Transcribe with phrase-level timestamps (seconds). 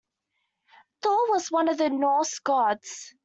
[1.03, 3.13] Thor was one of the Norse gods.